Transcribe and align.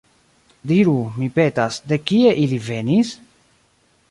Diru, 0.71 0.95
mi 1.19 1.29
petas, 1.37 1.77
de 1.93 2.01
kie 2.13 2.35
ili 2.47 2.61
venis? 2.71 3.15